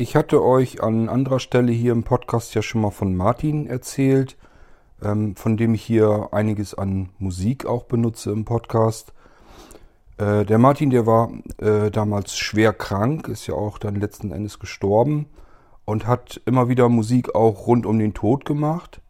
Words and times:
Ich 0.00 0.14
hatte 0.14 0.44
euch 0.44 0.80
an 0.80 1.08
anderer 1.08 1.40
Stelle 1.40 1.72
hier 1.72 1.90
im 1.90 2.04
Podcast 2.04 2.54
ja 2.54 2.62
schon 2.62 2.82
mal 2.82 2.92
von 2.92 3.16
Martin 3.16 3.66
erzählt, 3.66 4.36
ähm, 5.02 5.34
von 5.34 5.56
dem 5.56 5.74
ich 5.74 5.82
hier 5.82 6.28
einiges 6.30 6.72
an 6.72 7.08
Musik 7.18 7.66
auch 7.66 7.82
benutze 7.82 8.30
im 8.30 8.44
Podcast. 8.44 9.12
Äh, 10.16 10.44
der 10.44 10.58
Martin, 10.58 10.90
der 10.90 11.04
war 11.06 11.32
äh, 11.56 11.90
damals 11.90 12.36
schwer 12.36 12.72
krank, 12.74 13.26
ist 13.26 13.48
ja 13.48 13.54
auch 13.54 13.78
dann 13.78 13.96
letzten 13.96 14.30
Endes 14.30 14.60
gestorben 14.60 15.26
und 15.84 16.06
hat 16.06 16.40
immer 16.46 16.68
wieder 16.68 16.88
Musik 16.88 17.34
auch 17.34 17.66
rund 17.66 17.84
um 17.84 17.98
den 17.98 18.14
Tod 18.14 18.44
gemacht. 18.44 19.00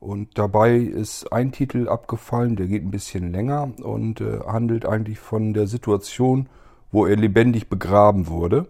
Und 0.00 0.36
dabei 0.36 0.78
ist 0.78 1.32
ein 1.32 1.52
Titel 1.52 1.88
abgefallen, 1.88 2.56
der 2.56 2.66
geht 2.66 2.82
ein 2.82 2.90
bisschen 2.90 3.30
länger 3.30 3.70
und 3.84 4.20
äh, 4.20 4.40
handelt 4.48 4.84
eigentlich 4.84 5.20
von 5.20 5.54
der 5.54 5.68
Situation, 5.68 6.48
wo 6.90 7.06
er 7.06 7.14
lebendig 7.14 7.68
begraben 7.68 8.26
wurde. 8.26 8.66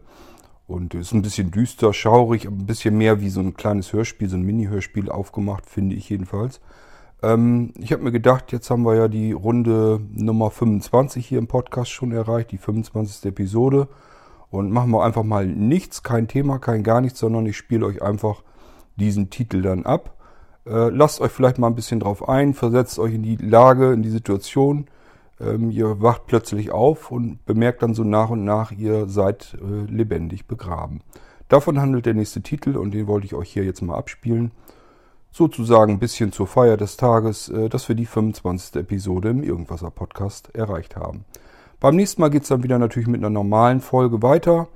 Und 0.68 0.94
ist 0.94 1.14
ein 1.14 1.22
bisschen 1.22 1.50
düster, 1.50 1.94
schaurig, 1.94 2.46
ein 2.46 2.66
bisschen 2.66 2.96
mehr 2.98 3.22
wie 3.22 3.30
so 3.30 3.40
ein 3.40 3.54
kleines 3.54 3.94
Hörspiel, 3.94 4.28
so 4.28 4.36
ein 4.36 4.42
Mini-Hörspiel 4.42 5.10
aufgemacht, 5.10 5.64
finde 5.64 5.96
ich 5.96 6.10
jedenfalls. 6.10 6.60
Ähm, 7.22 7.72
ich 7.78 7.90
habe 7.90 8.04
mir 8.04 8.12
gedacht, 8.12 8.52
jetzt 8.52 8.68
haben 8.68 8.82
wir 8.82 8.94
ja 8.94 9.08
die 9.08 9.32
Runde 9.32 9.98
Nummer 10.12 10.50
25 10.50 11.26
hier 11.26 11.38
im 11.38 11.46
Podcast 11.46 11.90
schon 11.90 12.12
erreicht, 12.12 12.52
die 12.52 12.58
25. 12.58 13.24
Episode. 13.24 13.88
Und 14.50 14.70
machen 14.70 14.90
wir 14.90 15.02
einfach 15.04 15.24
mal 15.24 15.46
nichts, 15.46 16.02
kein 16.02 16.28
Thema, 16.28 16.58
kein 16.58 16.82
gar 16.82 17.00
nichts, 17.00 17.18
sondern 17.18 17.46
ich 17.46 17.56
spiele 17.56 17.86
euch 17.86 18.02
einfach 18.02 18.42
diesen 18.96 19.30
Titel 19.30 19.62
dann 19.62 19.86
ab. 19.86 20.16
Äh, 20.66 20.90
lasst 20.90 21.22
euch 21.22 21.32
vielleicht 21.32 21.58
mal 21.58 21.68
ein 21.68 21.76
bisschen 21.76 22.00
drauf 22.00 22.28
ein, 22.28 22.52
versetzt 22.52 22.98
euch 22.98 23.14
in 23.14 23.22
die 23.22 23.36
Lage, 23.36 23.92
in 23.94 24.02
die 24.02 24.10
Situation 24.10 24.86
ähm, 25.40 25.70
ihr 25.70 26.00
wacht 26.00 26.26
plötzlich 26.26 26.70
auf 26.70 27.10
und 27.10 27.44
bemerkt 27.46 27.82
dann 27.82 27.94
so 27.94 28.04
nach 28.04 28.30
und 28.30 28.44
nach, 28.44 28.72
ihr 28.72 29.08
seid 29.08 29.56
äh, 29.60 29.90
lebendig 29.90 30.46
begraben. 30.46 31.02
Davon 31.48 31.80
handelt 31.80 32.06
der 32.06 32.14
nächste 32.14 32.42
Titel 32.42 32.76
und 32.76 32.92
den 32.92 33.06
wollte 33.06 33.26
ich 33.26 33.34
euch 33.34 33.50
hier 33.50 33.64
jetzt 33.64 33.80
mal 33.80 33.96
abspielen. 33.96 34.52
Sozusagen 35.30 35.94
ein 35.94 35.98
bisschen 35.98 36.32
zur 36.32 36.46
Feier 36.46 36.76
des 36.76 36.96
Tages, 36.96 37.48
äh, 37.48 37.68
dass 37.68 37.88
wir 37.88 37.94
die 37.94 38.06
25. 38.06 38.76
Episode 38.76 39.30
im 39.30 39.42
Irgendwasser 39.42 39.90
Podcast 39.90 40.54
erreicht 40.54 40.96
haben. 40.96 41.24
Beim 41.80 41.96
nächsten 41.96 42.20
Mal 42.20 42.30
geht 42.30 42.42
es 42.42 42.48
dann 42.48 42.64
wieder 42.64 42.78
natürlich 42.78 43.08
mit 43.08 43.20
einer 43.20 43.30
normalen 43.30 43.80
Folge 43.80 44.22
weiter. 44.22 44.68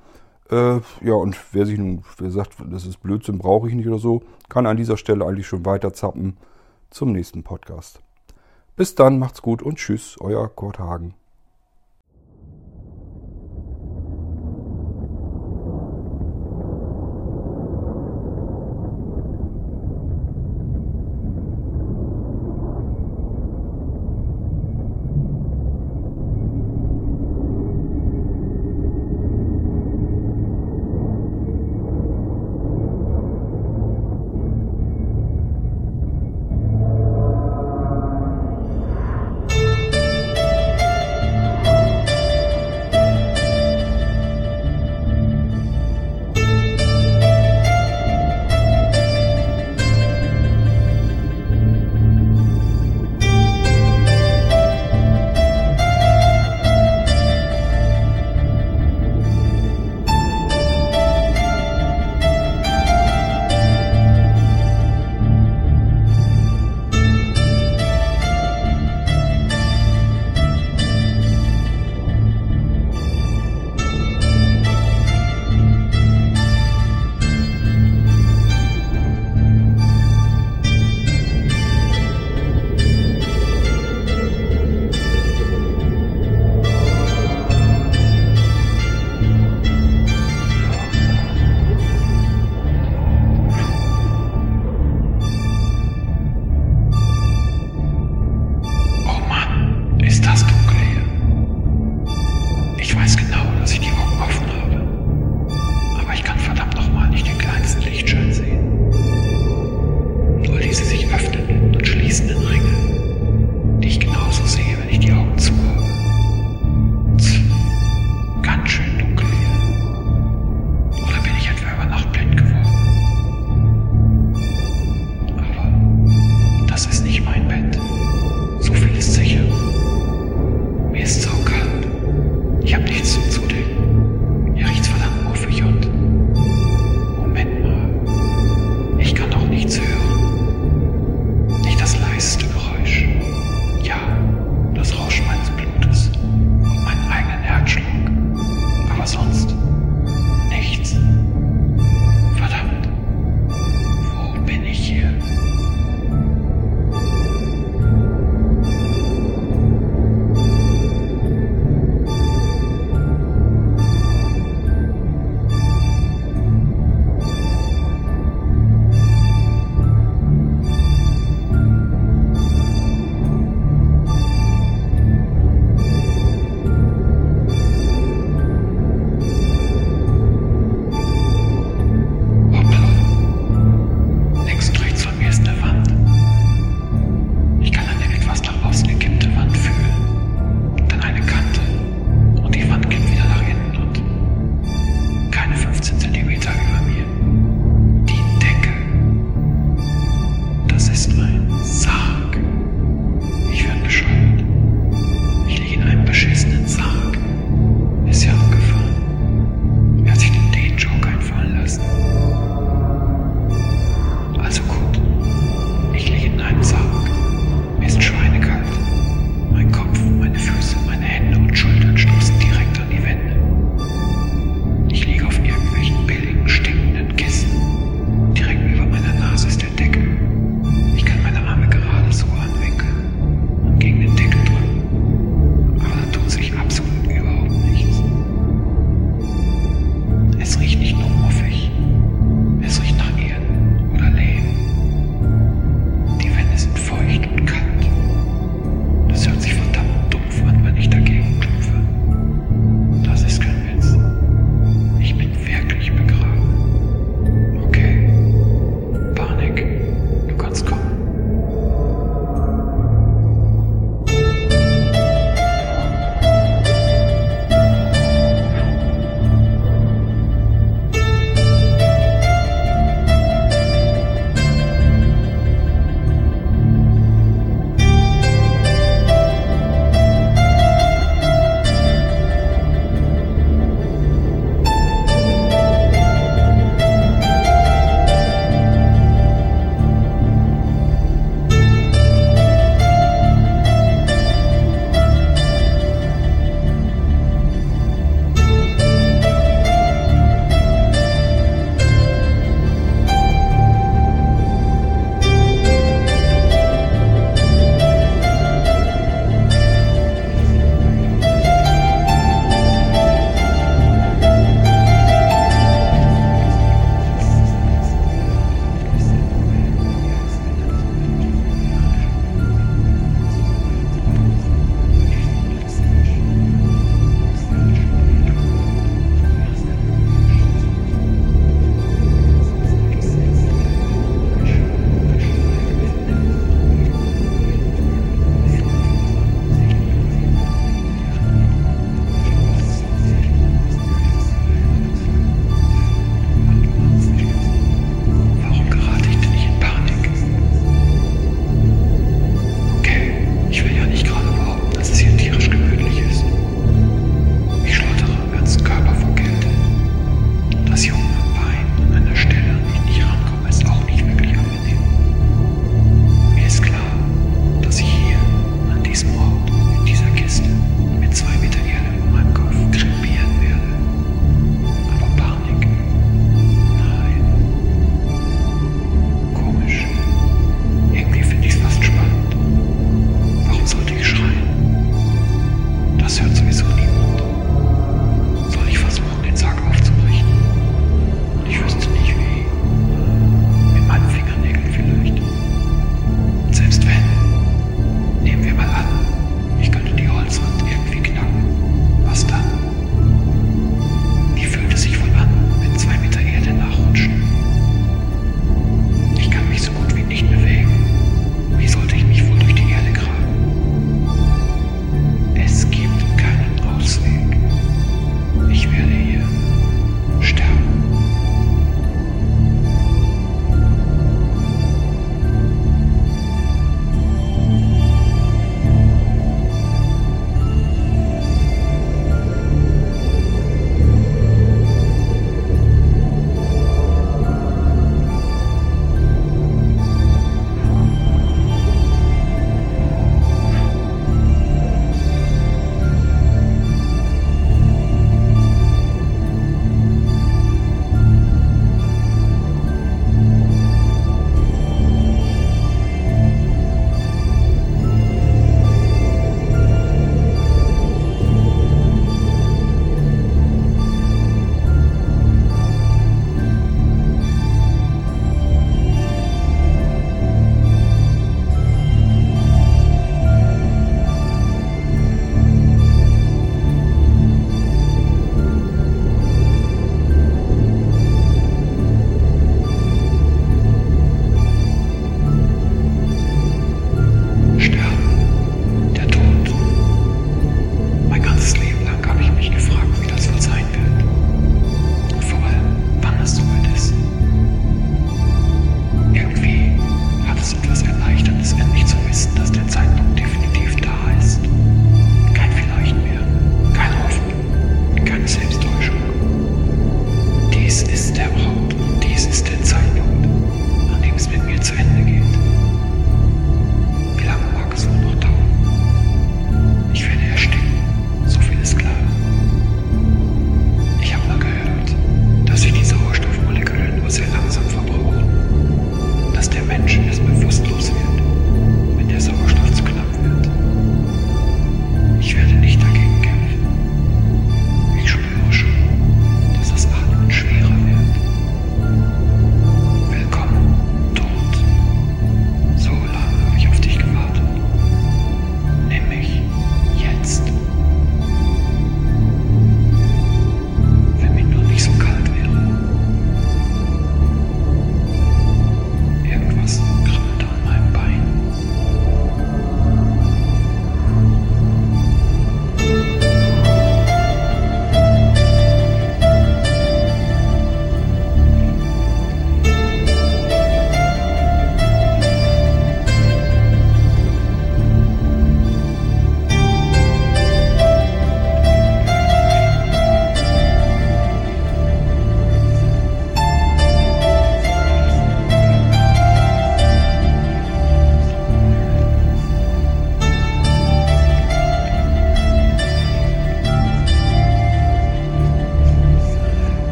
Äh, 0.50 0.80
ja, 1.00 1.14
und 1.14 1.36
wer 1.52 1.66
sich 1.66 1.78
nun, 1.78 2.04
wer 2.18 2.30
sagt, 2.30 2.56
das 2.70 2.86
ist 2.86 3.02
Blödsinn, 3.02 3.38
brauche 3.38 3.68
ich 3.68 3.74
nicht 3.74 3.88
oder 3.88 3.98
so, 3.98 4.22
kann 4.48 4.66
an 4.66 4.76
dieser 4.76 4.96
Stelle 4.96 5.26
eigentlich 5.26 5.46
schon 5.46 5.66
weiter 5.66 5.92
zappen 5.92 6.36
zum 6.90 7.12
nächsten 7.12 7.42
Podcast. 7.42 8.00
Bis 8.74 8.94
dann, 8.94 9.18
macht's 9.18 9.42
gut 9.42 9.62
und 9.62 9.76
tschüss, 9.76 10.16
euer 10.20 10.48
Kurt 10.48 10.78
Hagen. 10.78 11.14